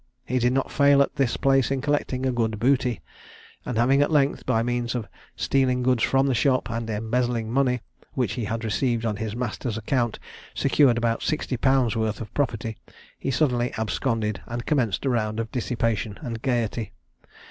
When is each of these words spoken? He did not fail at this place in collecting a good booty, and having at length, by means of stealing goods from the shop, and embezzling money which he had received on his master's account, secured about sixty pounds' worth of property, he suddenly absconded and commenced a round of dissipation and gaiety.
He 0.25 0.39
did 0.39 0.51
not 0.51 0.71
fail 0.71 1.03
at 1.03 1.17
this 1.17 1.37
place 1.37 1.69
in 1.69 1.79
collecting 1.79 2.25
a 2.25 2.31
good 2.31 2.59
booty, 2.59 3.01
and 3.67 3.77
having 3.77 4.01
at 4.01 4.09
length, 4.09 4.47
by 4.47 4.63
means 4.63 4.95
of 4.95 5.07
stealing 5.35 5.83
goods 5.83 6.01
from 6.01 6.25
the 6.25 6.33
shop, 6.33 6.71
and 6.71 6.89
embezzling 6.89 7.51
money 7.51 7.81
which 8.15 8.33
he 8.33 8.45
had 8.45 8.63
received 8.63 9.05
on 9.05 9.17
his 9.17 9.35
master's 9.35 9.77
account, 9.77 10.17
secured 10.55 10.97
about 10.97 11.21
sixty 11.21 11.55
pounds' 11.55 11.95
worth 11.95 12.19
of 12.19 12.33
property, 12.33 12.77
he 13.19 13.29
suddenly 13.29 13.71
absconded 13.77 14.41
and 14.47 14.65
commenced 14.65 15.05
a 15.05 15.09
round 15.11 15.39
of 15.39 15.51
dissipation 15.51 16.17
and 16.23 16.41
gaiety. 16.41 16.93